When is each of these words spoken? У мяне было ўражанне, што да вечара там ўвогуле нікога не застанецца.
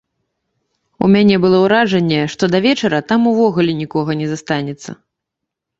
У 1.07 1.09
мяне 1.15 1.35
было 1.43 1.57
ўражанне, 1.65 2.21
што 2.35 2.43
да 2.55 2.63
вечара 2.67 3.03
там 3.13 3.21
ўвогуле 3.35 3.71
нікога 3.85 4.21
не 4.25 4.33
застанецца. 4.33 4.91